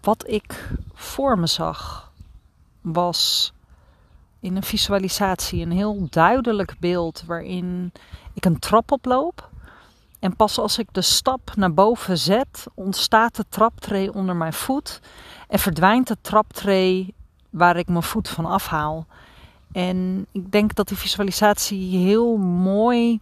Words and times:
wat 0.00 0.28
ik 0.28 0.70
voor 0.94 1.38
me 1.38 1.46
zag 1.46 2.12
was 2.80 3.52
in 4.40 4.56
een 4.56 4.62
visualisatie 4.62 5.62
een 5.62 5.72
heel 5.72 6.06
duidelijk 6.10 6.76
beeld 6.78 7.22
waarin 7.26 7.92
ik 8.32 8.44
een 8.44 8.58
trap 8.58 8.92
oploop. 8.92 9.50
En 10.18 10.36
pas 10.36 10.58
als 10.58 10.78
ik 10.78 10.88
de 10.92 11.02
stap 11.02 11.52
naar 11.56 11.74
boven 11.74 12.18
zet, 12.18 12.66
ontstaat 12.74 13.36
de 13.36 13.44
traptree 13.48 14.14
onder 14.14 14.36
mijn 14.36 14.52
voet 14.52 15.00
en 15.48 15.58
verdwijnt 15.58 16.08
de 16.08 16.16
traptree 16.20 17.14
waar 17.50 17.76
ik 17.76 17.88
mijn 17.88 18.02
voet 18.02 18.28
van 18.28 18.44
afhaal. 18.44 19.06
En 19.72 20.26
ik 20.32 20.52
denk 20.52 20.74
dat 20.74 20.88
die 20.88 20.96
visualisatie 20.96 21.96
heel 21.96 22.36
mooi 22.36 23.20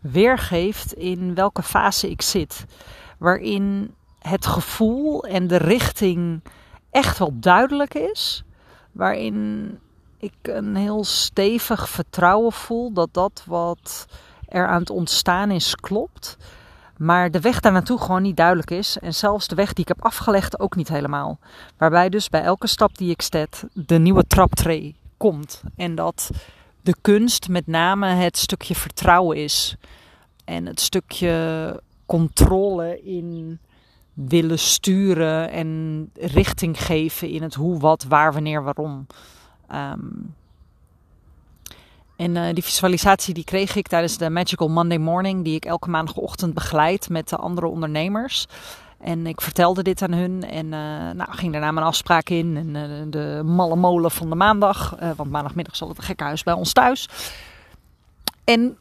weergeeft 0.00 0.92
in 0.92 1.34
welke 1.34 1.62
fase 1.62 2.10
ik 2.10 2.22
zit. 2.22 2.64
Waarin 3.18 3.94
het 4.18 4.46
gevoel 4.46 5.24
en 5.24 5.46
de 5.46 5.56
richting 5.56 6.42
echt 6.90 7.18
wel 7.18 7.32
duidelijk 7.34 7.94
is. 7.94 8.44
Waarin 8.92 9.78
ik 10.18 10.34
een 10.42 10.76
heel 10.76 11.04
stevig 11.04 11.88
vertrouwen 11.88 12.52
voel 12.52 12.92
dat 12.92 13.08
dat 13.12 13.42
wat 13.46 14.06
er 14.48 14.66
aan 14.66 14.80
het 14.80 14.90
ontstaan 14.90 15.50
is 15.50 15.74
klopt. 15.74 16.36
Maar 16.96 17.30
de 17.30 17.40
weg 17.40 17.60
daar 17.60 17.72
naartoe 17.72 18.00
gewoon 18.00 18.22
niet 18.22 18.36
duidelijk 18.36 18.70
is. 18.70 18.98
En 18.98 19.14
zelfs 19.14 19.48
de 19.48 19.54
weg 19.54 19.72
die 19.72 19.84
ik 19.84 19.88
heb 19.88 20.04
afgelegd 20.04 20.60
ook 20.60 20.76
niet 20.76 20.88
helemaal. 20.88 21.38
Waarbij 21.76 22.08
dus 22.08 22.28
bij 22.28 22.42
elke 22.42 22.66
stap 22.66 22.98
die 22.98 23.10
ik 23.10 23.22
zet 23.22 23.64
de 23.72 23.98
nieuwe 23.98 24.26
traptree 24.26 24.96
komt. 25.16 25.62
En 25.76 25.94
dat 25.94 26.30
de 26.82 26.94
kunst 27.00 27.48
met 27.48 27.66
name 27.66 28.06
het 28.06 28.36
stukje 28.38 28.74
vertrouwen 28.74 29.36
is. 29.36 29.76
En 30.44 30.66
het 30.66 30.80
stukje 30.80 31.82
controle 32.06 33.02
in 33.02 33.58
willen 34.26 34.58
sturen 34.58 35.50
en 35.50 36.10
richting 36.14 36.84
geven 36.84 37.28
in 37.28 37.42
het 37.42 37.54
hoe, 37.54 37.78
wat, 37.78 38.04
waar, 38.04 38.32
wanneer, 38.32 38.62
waarom. 38.62 39.06
Um, 39.74 40.34
en 42.16 42.34
uh, 42.34 42.52
die 42.52 42.64
visualisatie 42.64 43.34
die 43.34 43.44
kreeg 43.44 43.76
ik 43.76 43.88
tijdens 43.88 44.18
de 44.18 44.30
Magical 44.30 44.68
Monday 44.68 44.98
Morning, 44.98 45.44
die 45.44 45.54
ik 45.54 45.64
elke 45.64 45.90
maandagochtend 45.90 46.54
begeleid 46.54 47.08
met 47.08 47.28
de 47.28 47.36
andere 47.36 47.66
ondernemers. 47.66 48.46
En 48.98 49.26
ik 49.26 49.40
vertelde 49.40 49.82
dit 49.82 50.02
aan 50.02 50.12
hun 50.12 50.42
en 50.42 50.64
uh, 50.64 50.70
nou, 51.10 51.32
ging 51.32 51.52
daarna 51.52 51.70
mijn 51.70 51.86
afspraak 51.86 52.28
in. 52.28 52.56
En 52.56 52.74
uh, 52.74 53.10
de 53.10 53.42
malle 53.44 53.76
molen 53.76 54.10
van 54.10 54.28
de 54.28 54.34
maandag, 54.34 54.96
want 55.16 55.30
maandagmiddag 55.30 55.76
zal 55.76 55.88
het 55.88 55.98
een 55.98 56.04
gekkenhuis 56.04 56.42
bij 56.42 56.54
ons 56.54 56.72
thuis. 56.72 57.08
En 58.44 58.78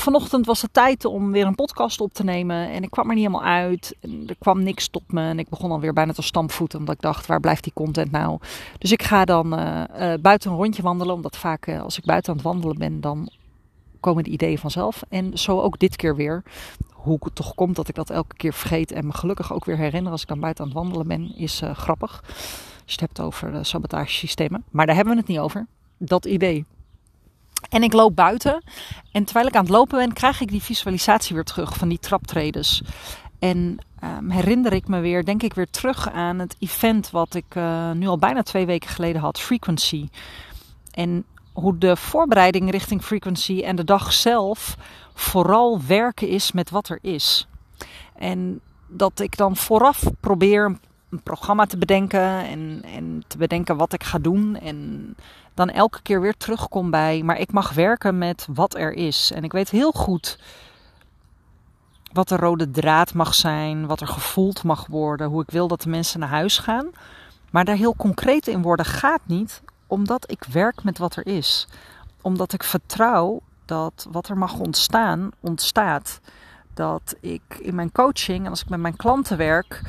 vanochtend 0.00 0.46
was 0.46 0.62
het 0.62 0.72
tijd 0.72 1.04
om 1.04 1.32
weer 1.32 1.46
een 1.46 1.54
podcast 1.54 2.00
op 2.00 2.12
te 2.12 2.24
nemen. 2.24 2.70
En 2.70 2.82
ik 2.82 2.90
kwam 2.90 3.08
er 3.08 3.14
niet 3.14 3.24
helemaal 3.26 3.48
uit. 3.48 3.96
En 4.00 4.24
er 4.26 4.36
kwam 4.38 4.62
niks 4.62 4.88
tot 4.88 5.12
me. 5.12 5.22
En 5.22 5.38
ik 5.38 5.48
begon 5.48 5.70
alweer 5.70 5.92
bijna 5.92 6.12
te 6.12 6.22
stampvoeten. 6.22 6.78
Omdat 6.78 6.94
ik 6.94 7.00
dacht, 7.00 7.26
waar 7.26 7.40
blijft 7.40 7.64
die 7.64 7.72
content 7.72 8.10
nou? 8.10 8.38
Dus 8.78 8.92
ik 8.92 9.02
ga 9.02 9.24
dan 9.24 9.58
uh, 9.58 9.82
uh, 9.98 10.14
buiten 10.20 10.50
een 10.50 10.56
rondje 10.56 10.82
wandelen. 10.82 11.14
Omdat 11.14 11.36
vaak 11.36 11.66
uh, 11.66 11.82
als 11.82 11.98
ik 11.98 12.04
buiten 12.04 12.30
aan 12.30 12.36
het 12.36 12.46
wandelen 12.46 12.78
ben, 12.78 13.00
dan 13.00 13.30
komen 14.00 14.24
de 14.24 14.30
ideeën 14.30 14.58
vanzelf. 14.58 15.02
En 15.08 15.38
zo 15.38 15.60
ook 15.60 15.78
dit 15.78 15.96
keer 15.96 16.16
weer. 16.16 16.42
Hoe 16.92 17.18
het 17.20 17.34
toch 17.34 17.54
komt 17.54 17.76
dat 17.76 17.88
ik 17.88 17.94
dat 17.94 18.10
elke 18.10 18.36
keer 18.36 18.52
vergeet. 18.52 18.92
En 18.92 19.06
me 19.06 19.12
gelukkig 19.12 19.52
ook 19.52 19.64
weer 19.64 19.76
herinner 19.76 20.12
als 20.12 20.22
ik 20.22 20.28
dan 20.28 20.40
buiten 20.40 20.64
aan 20.64 20.70
het 20.70 20.78
wandelen 20.78 21.06
ben, 21.06 21.36
is 21.36 21.62
grappig. 21.72 22.22
Als 22.84 22.94
je 22.94 23.00
het 23.00 23.00
hebt 23.00 23.20
over 23.20 23.64
sabotagesystemen. 23.64 24.64
Maar 24.70 24.86
daar 24.86 24.94
hebben 24.94 25.14
we 25.14 25.20
het 25.20 25.28
niet 25.28 25.38
over. 25.38 25.66
Dat 25.98 26.24
idee 26.24 26.64
en 27.68 27.82
ik 27.82 27.92
loop 27.92 28.16
buiten. 28.16 28.62
En 29.12 29.24
terwijl 29.24 29.46
ik 29.46 29.54
aan 29.54 29.64
het 29.64 29.72
lopen 29.72 29.98
ben, 29.98 30.12
krijg 30.12 30.40
ik 30.40 30.48
die 30.48 30.62
visualisatie 30.62 31.34
weer 31.34 31.44
terug 31.44 31.76
van 31.76 31.88
die 31.88 31.98
traptredes. 31.98 32.82
En 33.38 33.78
um, 34.04 34.30
herinner 34.30 34.72
ik 34.72 34.88
me 34.88 35.00
weer, 35.00 35.24
denk 35.24 35.42
ik 35.42 35.54
weer 35.54 35.70
terug 35.70 36.10
aan 36.10 36.38
het 36.38 36.56
event 36.58 37.10
wat 37.10 37.34
ik 37.34 37.54
uh, 37.54 37.90
nu 37.90 38.06
al 38.06 38.18
bijna 38.18 38.42
twee 38.42 38.66
weken 38.66 38.90
geleden 38.90 39.20
had, 39.20 39.40
Frequency. 39.40 40.08
En 40.90 41.24
hoe 41.52 41.78
de 41.78 41.96
voorbereiding 41.96 42.70
richting 42.70 43.02
Frequency 43.02 43.60
en 43.60 43.76
de 43.76 43.84
dag 43.84 44.12
zelf 44.12 44.76
vooral 45.14 45.80
werken 45.86 46.28
is 46.28 46.52
met 46.52 46.70
wat 46.70 46.88
er 46.88 46.98
is. 47.02 47.48
En 48.14 48.60
dat 48.86 49.20
ik 49.20 49.36
dan 49.36 49.56
vooraf 49.56 50.02
probeer 50.20 50.78
een 51.10 51.22
programma 51.22 51.66
te 51.66 51.78
bedenken 51.78 52.44
en, 52.46 52.82
en 52.84 53.24
te 53.26 53.36
bedenken 53.36 53.76
wat 53.76 53.92
ik 53.92 54.04
ga 54.04 54.18
doen. 54.18 54.56
En 54.56 55.14
dan 55.54 55.70
elke 55.70 56.02
keer 56.02 56.20
weer 56.20 56.36
terugkom 56.36 56.90
bij, 56.90 57.22
maar 57.22 57.38
ik 57.38 57.52
mag 57.52 57.72
werken 57.72 58.18
met 58.18 58.46
wat 58.52 58.74
er 58.74 58.92
is. 58.92 59.32
En 59.34 59.44
ik 59.44 59.52
weet 59.52 59.70
heel 59.70 59.92
goed 59.92 60.38
wat 62.12 62.28
de 62.28 62.36
rode 62.36 62.70
draad 62.70 63.14
mag 63.14 63.34
zijn, 63.34 63.86
wat 63.86 64.00
er 64.00 64.06
gevoeld 64.06 64.62
mag 64.62 64.86
worden, 64.86 65.28
hoe 65.28 65.42
ik 65.42 65.50
wil 65.50 65.68
dat 65.68 65.82
de 65.82 65.88
mensen 65.88 66.20
naar 66.20 66.28
huis 66.28 66.58
gaan. 66.58 66.90
Maar 67.50 67.64
daar 67.64 67.76
heel 67.76 67.96
concreet 67.96 68.46
in 68.46 68.62
worden 68.62 68.86
gaat 68.86 69.20
niet, 69.24 69.62
omdat 69.86 70.30
ik 70.30 70.44
werk 70.44 70.84
met 70.84 70.98
wat 70.98 71.16
er 71.16 71.26
is. 71.26 71.68
Omdat 72.20 72.52
ik 72.52 72.62
vertrouw 72.62 73.40
dat 73.64 74.06
wat 74.10 74.28
er 74.28 74.38
mag 74.38 74.58
ontstaan, 74.58 75.30
ontstaat. 75.40 76.20
Dat 76.74 77.16
ik 77.20 77.42
in 77.60 77.74
mijn 77.74 77.92
coaching 77.92 78.44
en 78.44 78.50
als 78.50 78.62
ik 78.62 78.68
met 78.68 78.80
mijn 78.80 78.96
klanten 78.96 79.36
werk, 79.36 79.82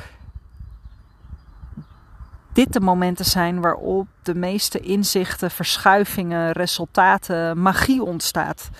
dit 2.52 2.72
de 2.72 2.80
momenten 2.80 3.24
zijn 3.24 3.60
waarop 3.60 4.06
de 4.22 4.34
meeste 4.34 4.80
inzichten, 4.80 5.50
verschuivingen, 5.50 6.52
resultaten, 6.52 7.62
magie 7.62 8.02
ontstaat. 8.02 8.70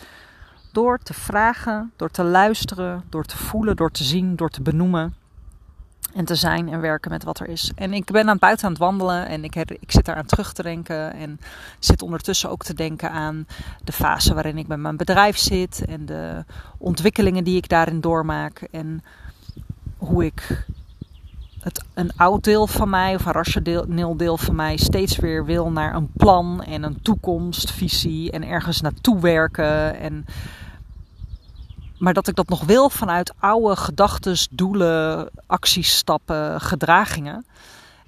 Door 0.72 0.98
te 0.98 1.14
vragen, 1.14 1.92
door 1.96 2.10
te 2.10 2.24
luisteren, 2.24 3.04
door 3.08 3.24
te 3.24 3.36
voelen, 3.36 3.76
door 3.76 3.90
te 3.90 4.04
zien, 4.04 4.36
door 4.36 4.50
te 4.50 4.62
benoemen. 4.62 5.14
En 6.14 6.24
te 6.24 6.34
zijn 6.34 6.68
en 6.68 6.80
werken 6.80 7.10
met 7.10 7.24
wat 7.24 7.40
er 7.40 7.48
is. 7.48 7.72
En 7.74 7.92
ik 7.92 8.04
ben 8.04 8.22
aan 8.22 8.28
het 8.28 8.38
buiten 8.38 8.64
aan 8.64 8.70
het 8.70 8.80
wandelen 8.80 9.26
en 9.26 9.44
ik, 9.44 9.56
ik 9.56 9.92
zit 9.92 10.04
daar 10.04 10.16
aan 10.16 10.26
terug 10.26 10.52
te 10.52 10.62
denken. 10.62 11.12
En 11.12 11.40
zit 11.78 12.02
ondertussen 12.02 12.50
ook 12.50 12.64
te 12.64 12.74
denken 12.74 13.10
aan 13.10 13.46
de 13.84 13.92
fase 13.92 14.34
waarin 14.34 14.58
ik 14.58 14.66
met 14.66 14.78
mijn 14.78 14.96
bedrijf 14.96 15.36
zit. 15.36 15.84
En 15.84 16.06
de 16.06 16.44
ontwikkelingen 16.78 17.44
die 17.44 17.56
ik 17.56 17.68
daarin 17.68 18.00
doormaak. 18.00 18.60
En 18.70 19.02
hoe 19.96 20.24
ik 20.24 20.66
het, 21.62 21.84
een 21.94 22.10
oud 22.16 22.44
deel 22.44 22.66
van 22.66 22.90
mij 22.90 23.14
of 23.14 23.24
een 23.26 23.32
rationeel 23.32 24.16
deel 24.16 24.36
van 24.36 24.54
mij 24.54 24.76
steeds 24.76 25.16
weer 25.16 25.44
wil 25.44 25.70
naar 25.70 25.94
een 25.94 26.10
plan 26.16 26.62
en 26.62 26.82
een 26.82 27.02
toekomstvisie 27.02 28.30
en 28.30 28.44
ergens 28.44 28.80
naartoe 28.80 29.20
werken. 29.20 29.96
En, 29.96 30.24
maar 31.98 32.14
dat 32.14 32.28
ik 32.28 32.34
dat 32.34 32.48
nog 32.48 32.64
wil 32.64 32.90
vanuit 32.90 33.32
oude 33.38 33.76
gedachten, 33.76 34.36
doelen, 34.50 35.30
actiestappen, 35.46 36.60
gedragingen. 36.60 37.46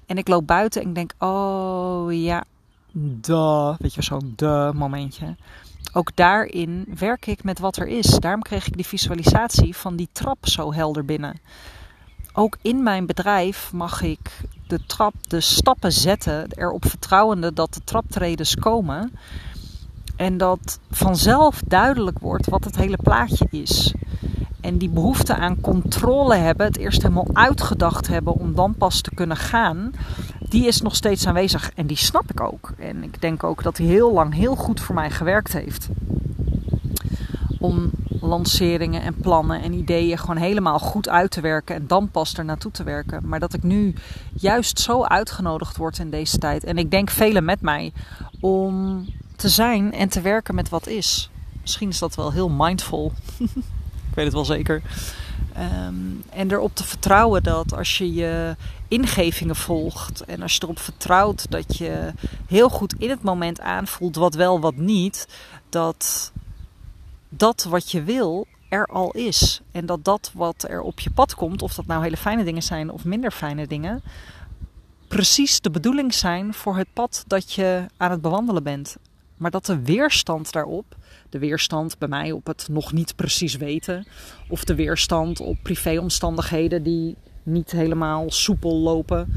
En 0.05 0.17
ik 0.17 0.27
loop 0.27 0.47
buiten 0.47 0.81
en 0.81 0.87
ik 0.87 0.95
denk, 0.95 1.13
oh 1.19 2.13
ja, 2.13 2.43
de, 2.91 3.75
weet 3.79 3.93
je, 3.93 4.01
zo'n 4.01 4.33
de 4.35 4.71
momentje. 4.73 5.35
Ook 5.93 6.15
daarin 6.15 6.85
werk 6.97 7.25
ik 7.25 7.43
met 7.43 7.59
wat 7.59 7.77
er 7.77 7.87
is. 7.87 8.07
Daarom 8.07 8.41
kreeg 8.41 8.67
ik 8.67 8.75
die 8.75 8.85
visualisatie 8.85 9.75
van 9.75 9.95
die 9.95 10.09
trap 10.11 10.47
zo 10.47 10.73
helder 10.73 11.05
binnen 11.05 11.35
ook 12.35 12.57
in 12.61 12.83
mijn 12.83 13.05
bedrijf 13.05 13.73
mag 13.73 14.01
ik 14.01 14.41
de 14.67 14.79
trap, 14.85 15.13
de 15.27 15.41
stappen 15.41 15.91
zetten, 15.91 16.47
erop 16.49 16.85
vertrouwende 16.89 17.53
dat 17.53 17.73
de 17.73 17.81
traptredens 17.83 18.55
komen. 18.55 19.11
En 20.15 20.37
dat 20.37 20.79
vanzelf 20.91 21.61
duidelijk 21.67 22.19
wordt 22.19 22.49
wat 22.49 22.63
het 22.63 22.75
hele 22.75 22.97
plaatje 23.03 23.47
is. 23.49 23.93
En 24.61 24.77
die 24.77 24.89
behoefte 24.89 25.35
aan 25.35 25.61
controle 25.61 26.35
hebben, 26.35 26.65
het 26.65 26.77
eerst 26.77 27.01
helemaal 27.01 27.29
uitgedacht 27.33 28.07
hebben 28.07 28.33
om 28.33 28.55
dan 28.55 28.75
pas 28.75 29.01
te 29.01 29.13
kunnen 29.13 29.37
gaan, 29.37 29.91
die 30.49 30.67
is 30.67 30.81
nog 30.81 30.95
steeds 30.95 31.27
aanwezig. 31.27 31.71
En 31.75 31.87
die 31.87 31.97
snap 31.97 32.29
ik 32.29 32.41
ook. 32.41 32.73
En 32.79 33.03
ik 33.03 33.21
denk 33.21 33.43
ook 33.43 33.63
dat 33.63 33.75
die 33.75 33.87
heel 33.87 34.13
lang 34.13 34.33
heel 34.33 34.55
goed 34.55 34.81
voor 34.81 34.95
mij 34.95 35.11
gewerkt 35.11 35.53
heeft. 35.53 35.89
Om 37.59 37.91
lanceringen 38.25 39.01
en 39.01 39.15
plannen 39.15 39.61
en 39.61 39.73
ideeën 39.73 40.17
gewoon 40.17 40.37
helemaal 40.37 40.79
goed 40.79 41.09
uit 41.09 41.31
te 41.31 41.41
werken 41.41 41.75
en 41.75 41.87
dan 41.87 42.09
pas 42.09 42.33
er 42.33 42.45
naartoe 42.45 42.71
te 42.71 42.83
werken. 42.83 43.21
Maar 43.27 43.39
dat 43.39 43.53
ik 43.53 43.63
nu 43.63 43.93
juist 44.33 44.79
zo 44.79 45.03
uitgenodigd 45.03 45.77
word 45.77 45.97
in 45.97 46.09
deze 46.09 46.37
tijd. 46.37 46.63
En 46.63 46.77
ik 46.77 46.91
denk 46.91 47.09
velen 47.09 47.45
met 47.45 47.61
mij 47.61 47.93
om 48.39 49.05
te 49.35 49.49
zijn 49.49 49.93
en 49.93 50.09
te 50.09 50.21
werken 50.21 50.55
met 50.55 50.69
wat 50.69 50.87
is. 50.87 51.29
Misschien 51.61 51.89
is 51.89 51.99
dat 51.99 52.15
wel 52.15 52.31
heel 52.31 52.49
mindful. 52.49 53.11
ik 54.09 54.15
weet 54.15 54.25
het 54.25 54.33
wel 54.33 54.45
zeker. 54.45 54.81
Um, 55.87 56.23
en 56.29 56.51
erop 56.51 56.75
te 56.75 56.83
vertrouwen 56.83 57.43
dat 57.43 57.73
als 57.73 57.97
je 57.97 58.13
je 58.13 58.55
ingevingen 58.87 59.55
volgt 59.55 60.25
en 60.25 60.41
als 60.41 60.53
je 60.53 60.59
erop 60.63 60.79
vertrouwt 60.79 61.51
dat 61.51 61.77
je 61.77 62.13
heel 62.47 62.69
goed 62.69 62.95
in 62.97 63.09
het 63.09 63.21
moment 63.21 63.59
aanvoelt 63.59 64.15
wat 64.15 64.35
wel, 64.35 64.59
wat 64.59 64.75
niet, 64.75 65.27
dat 65.69 66.31
dat 67.37 67.63
wat 67.63 67.91
je 67.91 68.03
wil 68.03 68.47
er 68.69 68.85
al 68.85 69.11
is. 69.11 69.61
En 69.71 69.85
dat 69.85 70.03
dat 70.03 70.31
wat 70.33 70.65
er 70.69 70.81
op 70.81 70.99
je 70.99 71.11
pad 71.11 71.35
komt, 71.35 71.61
of 71.61 71.73
dat 71.73 71.85
nou 71.85 72.03
hele 72.03 72.17
fijne 72.17 72.43
dingen 72.43 72.63
zijn 72.63 72.89
of 72.89 73.05
minder 73.05 73.31
fijne 73.31 73.67
dingen, 73.67 74.01
precies 75.07 75.61
de 75.61 75.69
bedoeling 75.69 76.13
zijn 76.13 76.53
voor 76.53 76.77
het 76.77 76.87
pad 76.93 77.23
dat 77.27 77.53
je 77.53 77.85
aan 77.97 78.11
het 78.11 78.21
bewandelen 78.21 78.63
bent. 78.63 78.97
Maar 79.37 79.51
dat 79.51 79.65
de 79.65 79.81
weerstand 79.81 80.51
daarop, 80.51 80.95
de 81.29 81.39
weerstand 81.39 81.97
bij 81.97 82.07
mij 82.07 82.31
op 82.31 82.47
het 82.47 82.67
nog 82.71 82.93
niet 82.93 83.15
precies 83.15 83.55
weten, 83.55 84.07
of 84.49 84.63
de 84.63 84.75
weerstand 84.75 85.39
op 85.39 85.57
privéomstandigheden 85.63 86.83
die 86.83 87.15
niet 87.43 87.71
helemaal 87.71 88.31
soepel 88.31 88.75
lopen. 88.75 89.33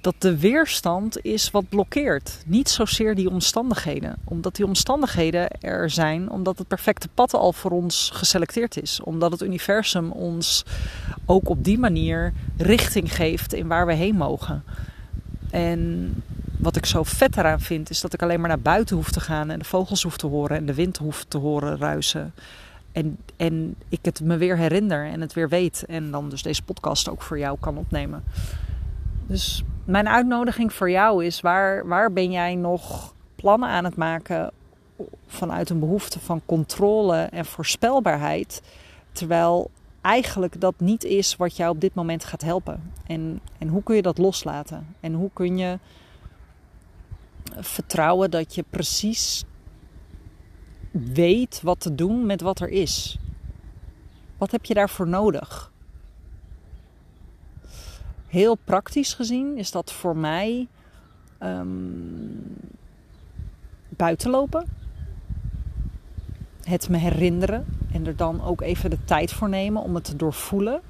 Dat 0.00 0.14
de 0.18 0.38
weerstand 0.38 1.24
is 1.24 1.50
wat 1.50 1.68
blokkeert. 1.68 2.42
Niet 2.46 2.68
zozeer 2.68 3.14
die 3.14 3.30
omstandigheden. 3.30 4.16
Omdat 4.24 4.56
die 4.56 4.66
omstandigheden 4.66 5.50
er 5.60 5.90
zijn, 5.90 6.30
omdat 6.30 6.58
het 6.58 6.68
perfecte 6.68 7.08
pad 7.14 7.34
al 7.34 7.52
voor 7.52 7.70
ons 7.70 8.10
geselecteerd 8.14 8.82
is. 8.82 9.00
Omdat 9.00 9.32
het 9.32 9.42
universum 9.42 10.10
ons 10.10 10.64
ook 11.26 11.48
op 11.48 11.64
die 11.64 11.78
manier 11.78 12.32
richting 12.56 13.14
geeft 13.14 13.52
in 13.52 13.66
waar 13.66 13.86
we 13.86 13.94
heen 13.94 14.16
mogen. 14.16 14.64
En 15.50 16.12
wat 16.58 16.76
ik 16.76 16.86
zo 16.86 17.02
vet 17.02 17.36
eraan 17.36 17.60
vind, 17.60 17.90
is 17.90 18.00
dat 18.00 18.12
ik 18.12 18.22
alleen 18.22 18.40
maar 18.40 18.48
naar 18.48 18.60
buiten 18.60 18.96
hoef 18.96 19.10
te 19.10 19.20
gaan 19.20 19.50
en 19.50 19.58
de 19.58 19.64
vogels 19.64 20.02
hoef 20.02 20.16
te 20.16 20.26
horen 20.26 20.56
en 20.56 20.66
de 20.66 20.74
wind 20.74 20.96
hoef 20.96 21.24
te 21.28 21.38
horen 21.38 21.76
ruisen. 21.78 22.32
En, 22.92 23.18
en 23.36 23.74
ik 23.88 23.98
het 24.02 24.20
me 24.20 24.36
weer 24.36 24.56
herinner 24.56 25.06
en 25.06 25.20
het 25.20 25.32
weer 25.32 25.48
weet. 25.48 25.84
En 25.88 26.10
dan 26.10 26.28
dus 26.28 26.42
deze 26.42 26.62
podcast 26.62 27.08
ook 27.08 27.22
voor 27.22 27.38
jou 27.38 27.56
kan 27.60 27.76
opnemen. 27.76 28.24
Dus 29.26 29.64
mijn 29.88 30.08
uitnodiging 30.08 30.72
voor 30.72 30.90
jou 30.90 31.24
is: 31.24 31.40
waar, 31.40 31.86
waar 31.86 32.12
ben 32.12 32.30
jij 32.30 32.54
nog 32.54 33.14
plannen 33.34 33.68
aan 33.68 33.84
het 33.84 33.96
maken 33.96 34.50
vanuit 35.26 35.70
een 35.70 35.78
behoefte 35.78 36.20
van 36.20 36.42
controle 36.46 37.16
en 37.16 37.44
voorspelbaarheid? 37.44 38.62
Terwijl 39.12 39.70
eigenlijk 40.00 40.60
dat 40.60 40.74
niet 40.78 41.04
is 41.04 41.36
wat 41.36 41.56
jou 41.56 41.70
op 41.70 41.80
dit 41.80 41.94
moment 41.94 42.24
gaat 42.24 42.42
helpen. 42.42 42.92
En, 43.06 43.40
en 43.58 43.68
hoe 43.68 43.82
kun 43.82 43.96
je 43.96 44.02
dat 44.02 44.18
loslaten? 44.18 44.94
En 45.00 45.14
hoe 45.14 45.30
kun 45.32 45.58
je 45.58 45.78
vertrouwen 47.56 48.30
dat 48.30 48.54
je 48.54 48.64
precies 48.70 49.44
weet 50.90 51.60
wat 51.62 51.80
te 51.80 51.94
doen 51.94 52.26
met 52.26 52.40
wat 52.40 52.60
er 52.60 52.68
is? 52.68 53.18
Wat 54.38 54.50
heb 54.50 54.64
je 54.64 54.74
daarvoor 54.74 55.08
nodig? 55.08 55.72
Heel 58.28 58.54
praktisch 58.64 59.14
gezien 59.14 59.56
is 59.56 59.70
dat 59.70 59.92
voor 59.92 60.16
mij 60.16 60.66
um, 61.42 62.56
buiten 63.88 64.30
lopen. 64.30 64.66
Het 66.62 66.88
me 66.88 66.96
herinneren 66.96 67.64
en 67.92 68.06
er 68.06 68.16
dan 68.16 68.42
ook 68.42 68.60
even 68.60 68.90
de 68.90 69.04
tijd 69.04 69.32
voor 69.32 69.48
nemen 69.48 69.82
om 69.82 69.94
het 69.94 70.04
te 70.04 70.16
doorvoelen. 70.16 70.80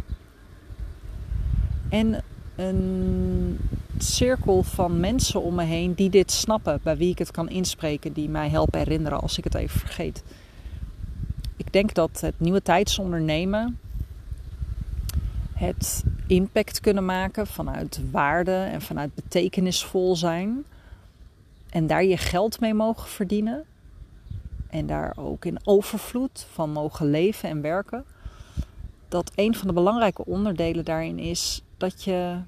En 1.88 2.22
een 2.56 3.58
cirkel 3.98 4.62
van 4.62 5.00
mensen 5.00 5.42
om 5.42 5.54
me 5.54 5.64
heen 5.64 5.94
die 5.94 6.10
dit 6.10 6.30
snappen, 6.30 6.80
bij 6.82 6.96
wie 6.96 7.10
ik 7.10 7.18
het 7.18 7.30
kan 7.30 7.48
inspreken, 7.48 8.12
die 8.12 8.28
mij 8.28 8.48
helpen 8.48 8.78
herinneren 8.78 9.20
als 9.20 9.38
ik 9.38 9.44
het 9.44 9.54
even 9.54 9.80
vergeet. 9.80 10.22
Ik 11.56 11.72
denk 11.72 11.94
dat 11.94 12.20
het 12.20 12.40
nieuwe 12.40 12.62
tijdsondernemen 12.62 13.78
het 15.52 16.04
impact 16.28 16.80
kunnen 16.80 17.04
maken 17.04 17.46
vanuit 17.46 18.00
waarde 18.10 18.52
en 18.52 18.82
vanuit 18.82 19.14
betekenisvol 19.14 20.16
zijn. 20.16 20.64
En 21.70 21.86
daar 21.86 22.04
je 22.04 22.16
geld 22.16 22.60
mee 22.60 22.74
mogen 22.74 23.08
verdienen. 23.08 23.64
En 24.70 24.86
daar 24.86 25.12
ook 25.16 25.44
in 25.44 25.58
overvloed 25.64 26.46
van 26.52 26.70
mogen 26.70 27.10
leven 27.10 27.48
en 27.48 27.60
werken. 27.60 28.04
Dat 29.08 29.32
een 29.34 29.54
van 29.54 29.68
de 29.68 29.74
belangrijke 29.74 30.24
onderdelen 30.24 30.84
daarin 30.84 31.18
is 31.18 31.62
dat 31.76 32.02
je 32.02 32.38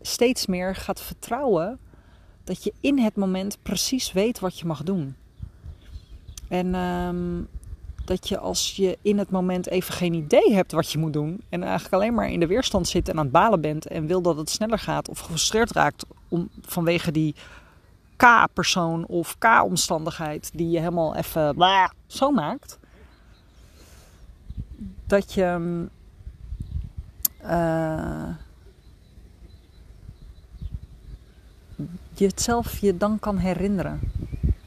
steeds 0.00 0.46
meer 0.46 0.76
gaat 0.76 1.00
vertrouwen 1.00 1.78
dat 2.44 2.64
je 2.64 2.72
in 2.80 2.98
het 2.98 3.16
moment 3.16 3.58
precies 3.62 4.12
weet 4.12 4.40
wat 4.40 4.58
je 4.58 4.66
mag 4.66 4.82
doen. 4.82 5.16
En 6.48 6.74
um, 6.74 7.48
dat 8.04 8.28
je 8.28 8.38
als 8.38 8.76
je 8.76 8.98
in 9.02 9.18
het 9.18 9.30
moment 9.30 9.68
even 9.68 9.94
geen 9.94 10.14
idee 10.14 10.54
hebt 10.54 10.72
wat 10.72 10.90
je 10.90 10.98
moet 10.98 11.12
doen. 11.12 11.40
En 11.48 11.62
eigenlijk 11.62 11.94
alleen 11.94 12.14
maar 12.14 12.30
in 12.30 12.40
de 12.40 12.46
weerstand 12.46 12.88
zit 12.88 13.08
en 13.08 13.16
aan 13.16 13.22
het 13.22 13.32
balen 13.32 13.60
bent. 13.60 13.86
En 13.86 14.06
wil 14.06 14.22
dat 14.22 14.36
het 14.36 14.50
sneller 14.50 14.78
gaat 14.78 15.08
of 15.08 15.18
gefrustreerd 15.18 15.72
raakt 15.72 16.04
om, 16.28 16.48
vanwege 16.60 17.12
die 17.12 17.34
K-persoon 18.16 19.06
of 19.06 19.38
K-omstandigheid 19.38 20.50
die 20.54 20.70
je 20.70 20.78
helemaal 20.78 21.16
even 21.16 21.94
zo 22.06 22.30
maakt. 22.30 22.78
Dat 25.06 25.32
je. 25.32 25.86
Uh, 27.44 28.28
je 32.14 32.26
het 32.26 32.42
zelf 32.42 32.78
je 32.78 32.96
dan 32.96 33.18
kan 33.18 33.36
herinneren 33.36 34.00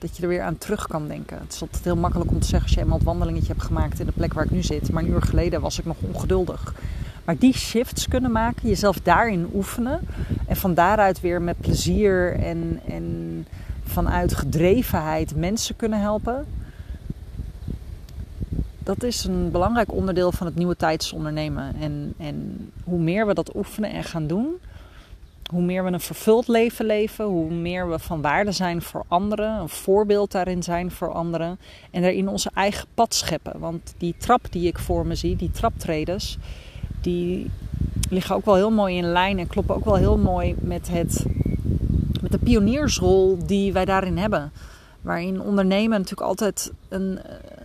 dat 0.05 0.15
je 0.15 0.23
er 0.23 0.29
weer 0.29 0.41
aan 0.41 0.57
terug 0.57 0.87
kan 0.87 1.07
denken. 1.07 1.37
Het 1.37 1.53
is 1.53 1.61
altijd 1.61 1.83
heel 1.83 1.95
makkelijk 1.95 2.31
om 2.31 2.39
te 2.39 2.47
zeggen 2.47 2.63
als 2.63 2.73
je 2.73 2.81
eenmaal 2.81 2.97
het 2.97 3.05
wandelingetje 3.05 3.47
hebt 3.47 3.63
gemaakt 3.63 3.99
in 3.99 4.05
de 4.05 4.11
plek 4.11 4.33
waar 4.33 4.43
ik 4.43 4.51
nu 4.51 4.63
zit. 4.63 4.91
Maar 4.91 5.03
een 5.03 5.09
uur 5.09 5.21
geleden 5.21 5.61
was 5.61 5.79
ik 5.79 5.85
nog 5.85 5.97
ongeduldig. 5.99 6.73
Maar 7.23 7.37
die 7.37 7.53
shifts 7.53 8.07
kunnen 8.07 8.31
maken, 8.31 8.69
jezelf 8.69 8.99
daarin 8.99 9.49
oefenen. 9.53 9.99
En 10.47 10.55
van 10.55 10.73
daaruit 10.73 11.21
weer 11.21 11.41
met 11.41 11.59
plezier 11.59 12.39
en, 12.39 12.79
en 12.87 13.47
vanuit 13.83 14.33
gedrevenheid 14.33 15.35
mensen 15.35 15.75
kunnen 15.75 15.99
helpen. 16.01 16.45
Dat 18.83 19.03
is 19.03 19.23
een 19.23 19.51
belangrijk 19.51 19.93
onderdeel 19.93 20.31
van 20.31 20.45
het 20.45 20.55
nieuwe 20.55 20.75
tijdsondernemen. 20.75 21.75
En, 21.79 22.13
en 22.17 22.69
hoe 22.83 22.99
meer 22.99 23.27
we 23.27 23.33
dat 23.33 23.55
oefenen 23.55 23.91
en 23.91 24.03
gaan 24.03 24.27
doen, 24.27 24.47
hoe 25.51 25.61
meer 25.61 25.83
we 25.83 25.91
een 25.91 25.99
vervuld 25.99 26.47
leven 26.47 26.85
leven, 26.85 27.25
hoe 27.25 27.51
meer 27.51 27.89
we 27.89 27.99
van 27.99 28.21
waarde 28.21 28.51
zijn 28.51 28.81
voor 28.81 29.03
anderen, 29.07 29.59
een 29.59 29.69
voorbeeld 29.69 30.31
daarin 30.31 30.63
zijn 30.63 30.91
voor 30.91 31.11
anderen 31.11 31.59
en 31.91 32.01
daarin 32.01 32.27
onze 32.27 32.51
eigen 32.53 32.87
pad 32.93 33.13
scheppen. 33.13 33.59
Want 33.59 33.93
die 33.97 34.15
trap 34.17 34.41
die 34.49 34.67
ik 34.67 34.79
voor 34.79 35.05
me 35.05 35.15
zie, 35.15 35.35
die 35.35 35.51
traptreders, 35.51 36.37
die 37.01 37.51
liggen 38.09 38.35
ook 38.35 38.45
wel 38.45 38.55
heel 38.55 38.71
mooi 38.71 38.97
in 38.97 39.11
lijn 39.11 39.39
en 39.39 39.47
kloppen 39.47 39.75
ook 39.75 39.85
wel 39.85 39.95
heel 39.95 40.17
mooi 40.17 40.55
met, 40.59 40.87
het, 40.87 41.25
met 42.21 42.31
de 42.31 42.39
pioniersrol 42.39 43.37
die 43.45 43.73
wij 43.73 43.85
daarin 43.85 44.17
hebben. 44.17 44.51
Waarin 45.05 45.41
ondernemen 45.41 45.97
natuurlijk 45.97 46.27
altijd 46.27 46.71
een, 46.89 47.19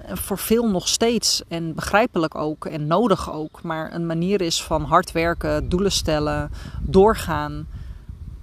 voor 0.08 0.38
veel 0.38 0.69
nog 0.69 0.88
steeds 0.88 1.42
en 1.48 1.75
begrijpelijk 1.75 2.34
ook 2.34 2.64
en 2.64 2.87
nodig 2.87 3.32
ook, 3.32 3.62
maar 3.62 3.94
een 3.94 4.06
manier 4.06 4.40
is 4.40 4.62
van 4.62 4.82
hard 4.82 5.12
werken, 5.12 5.69
doelen 5.69 5.92
stellen, 5.92 6.50
doorgaan, 6.81 7.66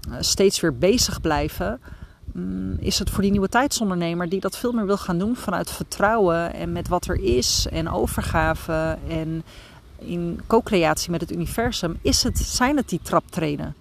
eh, 0.10 0.16
steeds 0.20 0.60
weer 0.60 0.78
bezig 0.78 1.22
blijven. 1.22 1.80
Mm, 2.34 2.78
is 2.80 3.00
het 3.00 3.10
voor 3.10 3.22
die 3.22 3.32
nieuwe 3.32 3.50
tijdsondernemer 3.50 4.30
die 4.30 4.40
dat 4.40 4.58
veel 4.58 4.72
meer 4.72 4.86
wil 4.86 4.98
gaan 4.98 5.18
doen 5.18 5.36
vanuit 5.36 5.72
vertrouwen 5.72 6.54
en 6.54 6.72
met 6.72 6.88
wat 6.88 7.08
er 7.08 7.24
is 7.24 7.68
en 7.72 7.90
overgave 7.90 8.98
en 9.08 9.44
in 10.00 10.40
co-creatie 10.48 11.12
met 11.12 11.22
het 11.22 11.32
universum, 11.32 11.98
is 12.02 12.24
het, 12.24 12.38
zijn 12.38 12.78
het 12.78 12.90
die 12.90 13.00
traptreden? 13.04 13.76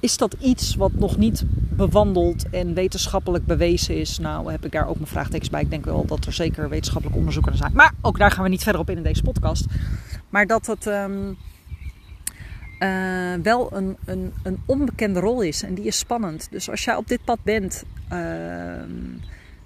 Is 0.00 0.16
dat 0.16 0.36
iets 0.40 0.74
wat 0.74 0.92
nog 0.92 1.16
niet 1.16 1.44
bewandeld 1.78 2.50
en 2.50 2.74
wetenschappelijk 2.74 3.46
bewezen 3.46 3.96
is? 3.96 4.18
Nou, 4.18 4.50
heb 4.50 4.64
ik 4.64 4.72
daar 4.72 4.88
ook 4.88 4.94
mijn 4.94 5.06
vraagtekens 5.06 5.50
bij. 5.50 5.60
Ik 5.60 5.70
denk 5.70 5.84
wel 5.84 6.04
dat 6.06 6.24
er 6.24 6.32
zeker 6.32 6.68
wetenschappelijk 6.68 7.18
onderzoeken 7.18 7.56
zijn. 7.56 7.72
Maar 7.74 7.92
ook 8.00 8.18
daar 8.18 8.30
gaan 8.30 8.42
we 8.42 8.48
niet 8.48 8.62
verder 8.62 8.80
op 8.80 8.90
in 8.90 8.96
in 8.96 9.02
deze 9.02 9.22
podcast. 9.22 9.64
Maar 10.28 10.46
dat 10.46 10.66
het 10.66 10.86
um, 10.86 11.36
uh, 12.78 13.34
wel 13.42 13.76
een, 13.76 13.96
een, 14.04 14.32
een 14.42 14.62
onbekende 14.66 15.20
rol 15.20 15.42
is 15.42 15.62
en 15.62 15.74
die 15.74 15.84
is 15.84 15.98
spannend. 15.98 16.48
Dus 16.50 16.70
als 16.70 16.84
jij 16.84 16.96
op 16.96 17.08
dit 17.08 17.24
pad 17.24 17.38
bent, 17.42 17.84
uh, 18.12 18.18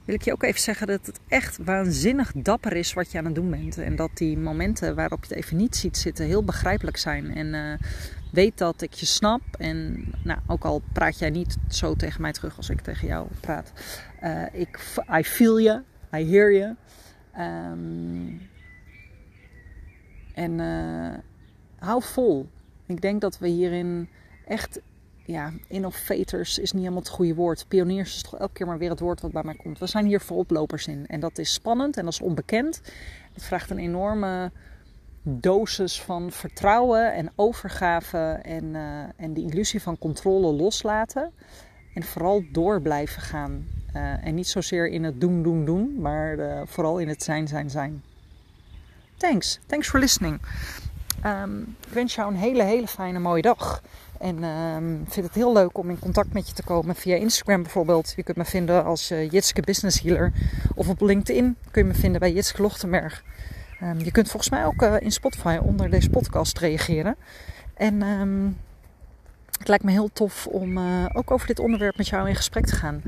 wil 0.05 0.15
ik 0.15 0.23
je 0.23 0.33
ook 0.33 0.43
even 0.43 0.61
zeggen 0.61 0.87
dat 0.87 1.07
het 1.07 1.21
echt 1.29 1.59
waanzinnig 1.65 2.33
dapper 2.35 2.73
is 2.73 2.93
wat 2.93 3.13
je 3.13 3.19
aan 3.19 3.25
het 3.25 3.35
doen 3.35 3.51
bent. 3.51 3.79
En 3.79 3.97
dat 3.97 4.11
die 4.15 4.39
momenten 4.39 4.95
waarop 4.95 5.25
je 5.25 5.35
het 5.35 5.45
even 5.45 5.57
niet 5.57 5.77
ziet 5.77 5.97
zitten 5.97 6.27
heel 6.27 6.45
begrijpelijk 6.45 6.97
zijn. 6.97 7.35
En 7.35 7.47
uh, 7.47 7.89
weet 8.33 8.59
dat 8.59 8.83
ik 8.83 8.93
je 8.93 9.07
snap. 9.07 9.43
En 9.59 10.05
nou, 10.25 10.39
ook 10.47 10.65
al 10.65 10.83
praat 10.93 11.19
jij 11.19 11.31
niet 11.31 11.57
zo 11.69 11.95
tegen 11.95 12.21
mij 12.21 12.33
terug 12.33 12.57
als 12.57 12.71
ik 12.71 12.81
tegen 12.81 13.09
jou 13.09 13.27
praat. 13.41 13.73
Uh, 14.23 14.45
ik, 14.53 14.79
I 15.19 15.25
feel 15.25 15.61
you, 15.61 15.83
I 16.15 16.31
hear 16.31 16.53
you. 16.53 16.77
Um, 17.39 18.51
en 20.35 20.59
uh, 20.59 21.19
hou 21.79 22.03
vol. 22.03 22.49
Ik 22.87 23.01
denk 23.01 23.21
dat 23.21 23.39
we 23.39 23.49
hierin 23.49 24.09
echt, 24.47 24.81
ja, 25.25 25.53
innovators 25.69 26.59
is 26.59 26.73
niet 26.73 26.83
helemaal 26.83 27.03
het 27.03 27.13
goede 27.13 27.35
woord. 27.35 27.65
Pioniers 27.69 28.15
is 28.15 28.23
toch 28.23 28.39
elke 28.39 28.53
keer 28.53 28.67
maar 28.67 28.79
weer 28.79 28.91
het 28.91 29.01
woord 29.01 29.21
wat 29.21 29.33
bij 29.33 29.43
mij 29.45 29.55
komt. 29.55 29.79
We 29.79 29.87
zijn 29.87 30.07
hier 30.07 30.21
vooroplopers 30.21 30.87
in. 30.87 31.07
En 31.07 31.21
dat 31.21 31.39
is 31.39 31.53
spannend 31.53 31.97
en 31.97 32.05
dat 32.05 32.13
is 32.13 32.21
onbekend. 32.21 32.81
Het 33.33 33.45
vraagt 33.45 33.71
een 33.71 33.79
enorme 33.79 34.51
dosis 35.23 36.03
van 36.03 36.31
vertrouwen 36.31 37.15
en 37.15 37.33
overgave 37.35 38.19
en, 38.43 38.65
uh, 38.65 39.03
en 39.17 39.35
de 39.35 39.41
illusie 39.41 39.83
van 39.83 39.99
controle 39.99 40.53
loslaten. 40.53 41.33
En 41.95 42.03
vooral 42.03 42.43
door 42.53 42.81
blijven 42.81 43.23
gaan. 43.23 43.67
Uh, 43.97 44.27
en 44.27 44.35
niet 44.35 44.49
zozeer 44.49 44.89
in 44.89 45.05
het 45.05 45.21
doen, 45.21 45.43
doen, 45.43 45.65
doen, 45.65 46.01
maar 46.01 46.39
uh, 46.39 46.61
vooral 46.65 46.99
in 46.99 47.09
het 47.09 47.23
zijn, 47.23 47.49
zijn, 47.49 47.71
zijn. 47.71 48.03
Thanks. 49.17 49.59
Thanks 49.67 49.89
for 49.89 50.01
listening. 50.01 50.41
Um, 51.27 51.77
ik 51.87 51.93
wens 51.93 52.15
jou 52.15 52.31
een 52.31 52.39
hele, 52.39 52.63
hele 52.63 52.87
fijne, 52.87 53.19
mooie 53.19 53.43
dag. 53.43 53.83
En 54.19 54.43
um, 54.43 55.05
vind 55.09 55.27
het 55.27 55.35
heel 55.35 55.53
leuk 55.53 55.79
om 55.79 55.91
in 55.91 55.99
contact 55.99 56.33
met 56.33 56.49
je 56.49 56.55
te 56.55 56.63
komen 56.63 56.95
via 56.95 57.17
Instagram 57.17 57.63
bijvoorbeeld. 57.63 58.13
Je 58.17 58.23
kunt 58.23 58.37
me 58.37 58.45
vinden 58.45 58.85
als 58.85 59.09
Jitske 59.09 59.61
Business 59.61 60.01
Healer. 60.01 60.33
Of 60.75 60.89
op 60.89 61.01
LinkedIn 61.01 61.57
kun 61.71 61.83
je 61.83 61.89
me 61.89 61.95
vinden 61.95 62.21
bij 62.21 62.33
Jitske 62.33 62.63
Lochtenberg. 62.63 63.23
Ehm, 63.83 63.99
je 63.99 64.11
kunt 64.11 64.29
volgens 64.29 64.51
mij 64.51 64.65
ook 64.65 64.83
in 64.83 65.13
Spotify 65.13 65.59
onder 65.63 65.91
deze 65.91 66.11
podcast 66.11 66.59
reageren. 66.59 67.17
En 67.75 68.03
ehm, 68.03 68.47
het 69.59 69.69
lijkt 69.69 69.85
me 69.85 69.91
heel 69.91 70.11
tof 70.13 70.47
om 70.47 70.79
ook 71.13 71.31
over 71.31 71.47
dit 71.47 71.59
onderwerp 71.59 71.97
met 71.97 72.09
jou 72.09 72.29
in 72.29 72.35
gesprek 72.35 72.67
te 72.67 72.75
gaan. 72.75 73.03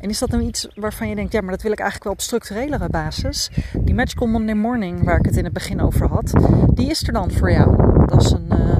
En 0.00 0.08
is 0.08 0.18
dat 0.18 0.30
nou 0.30 0.42
iets 0.42 0.68
waarvan 0.74 1.08
je 1.08 1.14
denkt, 1.14 1.32
ja, 1.32 1.40
maar 1.40 1.50
dat 1.50 1.62
wil 1.62 1.72
ik 1.72 1.78
eigenlijk 1.78 2.10
wel 2.10 2.18
op 2.18 2.20
structurelere 2.20 2.88
basis? 2.88 3.50
Die 3.80 3.94
Magical 3.94 4.28
Monday 4.28 4.54
Morning, 4.54 5.04
waar 5.04 5.18
ik 5.18 5.24
het 5.24 5.36
in 5.36 5.44
het 5.44 5.52
begin 5.52 5.80
over 5.80 6.08
had, 6.08 6.32
die 6.74 6.90
is 6.90 7.06
er 7.06 7.12
dan 7.12 7.30
voor 7.30 7.50
jou. 7.50 7.76
Dat 8.06 8.22
is 8.22 8.30
een 8.30 8.52
uh, 8.52 8.78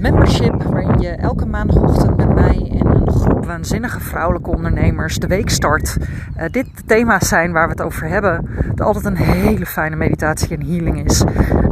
membership 0.00 0.62
waarin 0.62 1.00
je 1.00 1.08
elke 1.08 1.46
maandagochtend 1.46 2.16
met 2.16 2.34
mij 2.34 2.70
en 2.80 2.86
een 2.86 3.10
groep 3.10 3.35
waanzinnige 3.46 4.00
vrouwelijke 4.00 4.50
ondernemers 4.50 5.18
de 5.18 5.26
week 5.26 5.50
start. 5.50 5.96
Uh, 6.36 6.42
dit 6.50 6.66
de 6.76 6.84
thema's 6.86 7.28
zijn 7.28 7.52
waar 7.52 7.64
we 7.64 7.70
het 7.70 7.82
over 7.82 8.08
hebben. 8.08 8.48
Dat 8.74 8.86
altijd 8.86 9.04
een 9.04 9.16
hele 9.16 9.66
fijne 9.66 9.96
meditatie 9.96 10.56
en 10.56 10.66
healing 10.66 11.04
is. 11.04 11.24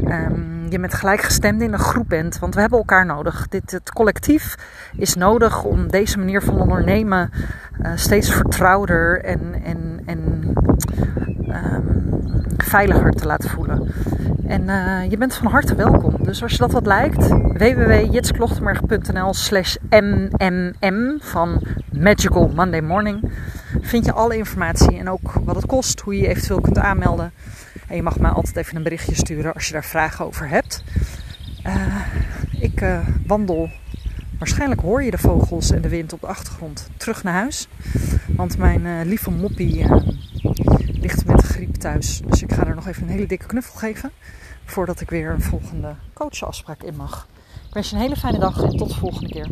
Um, 0.09 0.67
je 0.69 0.79
met 0.79 0.95
gelijkgestemden 0.95 1.67
in 1.67 1.73
een 1.73 1.79
groep 1.79 2.09
bent. 2.09 2.39
Want 2.39 2.55
we 2.55 2.61
hebben 2.61 2.79
elkaar 2.79 3.07
nodig. 3.07 3.49
Dit, 3.49 3.71
het 3.71 3.93
collectief 3.93 4.55
is 4.97 5.15
nodig 5.15 5.65
om 5.65 5.91
deze 5.91 6.19
manier 6.19 6.43
van 6.43 6.61
ondernemen 6.61 7.31
uh, 7.83 7.91
steeds 7.95 8.31
vertrouwder 8.35 9.25
en, 9.25 9.63
en, 9.65 10.01
en 10.07 10.53
um, 11.49 12.15
veiliger 12.57 13.11
te 13.11 13.27
laten 13.27 13.51
voelen. 13.51 13.93
En 14.47 14.63
uh, 14.63 15.11
je 15.11 15.17
bent 15.17 15.35
van 15.35 15.47
harte 15.47 15.75
welkom. 15.75 16.17
Dus 16.23 16.43
als 16.43 16.53
je 16.53 16.59
dat 16.59 16.73
wat 16.73 16.87
lijkt, 16.87 17.29
www.jitsklochtenberg.nl 17.29 19.35
slash 19.35 19.77
mmm 19.89 21.21
van 21.21 21.63
Magical 21.93 22.51
Monday 22.55 22.81
Morning. 22.81 23.33
Vind 23.81 24.05
je 24.05 24.13
alle 24.13 24.37
informatie 24.37 24.99
en 24.99 25.09
ook 25.09 25.33
wat 25.45 25.57
het 25.57 25.67
kost, 25.67 26.01
hoe 26.01 26.15
je 26.15 26.21
je 26.21 26.29
eventueel 26.29 26.61
kunt 26.61 26.79
aanmelden. 26.79 27.33
En 27.89 27.97
je 27.97 28.03
mag 28.03 28.19
mij 28.19 28.31
altijd 28.31 28.57
even 28.57 28.77
een 28.77 28.83
berichtje 28.83 29.15
sturen 29.15 29.55
als 29.55 29.67
je 29.67 29.73
daar 29.73 29.85
vragen 29.85 30.25
over 30.25 30.49
hebt. 30.49 30.85
Uh, 31.67 31.97
ik 32.61 32.81
uh, 32.81 32.99
wandel, 33.27 33.71
waarschijnlijk 34.39 34.81
hoor 34.81 35.03
je 35.03 35.11
de 35.11 35.19
vogels 35.19 35.71
en 35.71 35.83
de 35.83 35.89
wind 35.89 36.13
op 36.13 36.21
de 36.21 36.27
achtergrond, 36.27 36.89
terug 36.97 37.23
naar 37.23 37.35
huis. 37.35 37.69
Want 38.37 38.59
mijn 38.59 39.07
lieve 39.07 39.31
moppie 39.31 39.87
griep 41.55 41.75
thuis. 41.75 42.21
Dus 42.27 42.43
ik 42.43 42.53
ga 42.53 42.67
er 42.67 42.75
nog 42.75 42.87
even 42.87 43.03
een 43.03 43.09
hele 43.09 43.27
dikke 43.27 43.47
knuffel 43.47 43.79
geven. 43.79 44.11
Voordat 44.65 45.01
ik 45.01 45.11
weer 45.11 45.31
een 45.31 45.43
volgende 45.43 45.95
coachafspraak 46.13 46.83
in 46.83 46.97
mag. 46.97 47.29
Ik 47.69 47.75
wens 47.75 47.91
je 47.91 47.97
een 47.97 48.03
hele 48.03 48.17
fijne 48.17 48.39
dag 48.39 48.63
en 48.63 48.77
tot 48.77 48.89
de 48.89 48.95
volgende 48.95 49.29
keer. 49.29 49.49